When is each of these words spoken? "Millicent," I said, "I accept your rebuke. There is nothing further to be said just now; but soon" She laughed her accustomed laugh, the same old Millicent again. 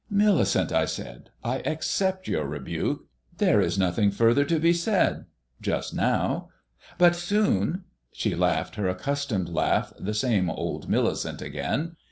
"Millicent," 0.09 0.71
I 0.71 0.85
said, 0.85 1.29
"I 1.43 1.59
accept 1.59 2.27
your 2.27 2.47
rebuke. 2.47 3.05
There 3.37 3.61
is 3.61 3.77
nothing 3.77 4.09
further 4.09 4.45
to 4.45 4.57
be 4.57 4.73
said 4.73 5.25
just 5.61 5.93
now; 5.93 6.49
but 6.97 7.15
soon" 7.15 7.83
She 8.11 8.33
laughed 8.33 8.77
her 8.77 8.87
accustomed 8.89 9.49
laugh, 9.49 9.93
the 9.99 10.15
same 10.15 10.49
old 10.49 10.89
Millicent 10.89 11.39
again. 11.43 11.97